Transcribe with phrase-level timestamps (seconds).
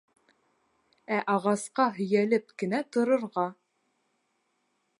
[1.17, 3.45] Ә ағасҡа һөйәлеп кенә торорға.